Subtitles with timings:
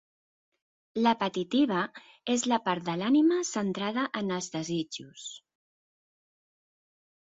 [1.03, 1.83] L'apetitiva
[2.37, 5.31] és la part de l'ànima centrada en els desitjos.